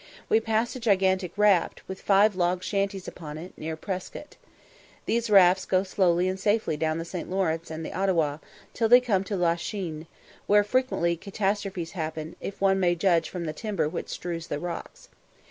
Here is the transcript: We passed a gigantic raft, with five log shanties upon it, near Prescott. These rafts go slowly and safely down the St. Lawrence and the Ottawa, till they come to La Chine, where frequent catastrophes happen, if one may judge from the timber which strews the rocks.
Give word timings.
We 0.29 0.39
passed 0.39 0.75
a 0.75 0.79
gigantic 0.79 1.37
raft, 1.37 1.83
with 1.87 2.01
five 2.01 2.35
log 2.35 2.63
shanties 2.63 3.07
upon 3.07 3.37
it, 3.37 3.53
near 3.55 3.75
Prescott. 3.75 4.35
These 5.05 5.29
rafts 5.29 5.67
go 5.67 5.83
slowly 5.83 6.27
and 6.27 6.39
safely 6.39 6.75
down 6.75 6.97
the 6.97 7.05
St. 7.05 7.29
Lawrence 7.29 7.69
and 7.69 7.85
the 7.85 7.93
Ottawa, 7.93 8.39
till 8.73 8.89
they 8.89 8.99
come 8.99 9.23
to 9.25 9.37
La 9.37 9.55
Chine, 9.57 10.07
where 10.47 10.63
frequent 10.63 11.21
catastrophes 11.21 11.91
happen, 11.91 12.35
if 12.41 12.59
one 12.59 12.79
may 12.79 12.95
judge 12.95 13.29
from 13.29 13.45
the 13.45 13.53
timber 13.53 13.87
which 13.87 14.09
strews 14.09 14.47
the 14.47 14.57
rocks. 14.57 15.07